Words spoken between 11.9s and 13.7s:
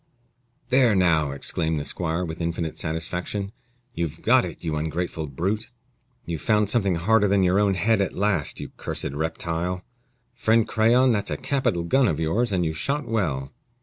of yours, and you shot well."